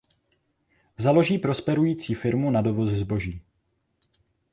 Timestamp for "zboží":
2.89-3.41